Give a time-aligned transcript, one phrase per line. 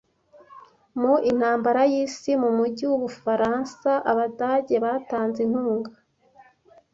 [0.99, 5.91] Mu intambara y'isi mu mujyi w’Ubufaransa Abadage batanze inkunga